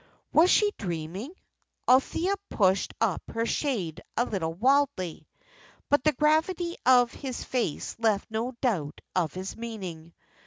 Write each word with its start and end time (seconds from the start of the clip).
Was 0.33 0.49
she 0.49 0.71
dreaming? 0.79 1.31
Althea 1.87 2.33
pushed 2.49 2.91
up 2.99 3.21
her 3.27 3.45
shade 3.45 4.01
a 4.17 4.25
little 4.25 4.55
wildly. 4.55 5.27
But 5.89 6.03
the 6.03 6.13
gravity 6.13 6.75
of 6.87 7.11
his 7.13 7.43
face 7.43 7.95
left 7.99 8.31
no 8.31 8.53
doubt 8.61 9.01
of 9.15 9.35
his 9.35 9.55
meaning. 9.55 10.15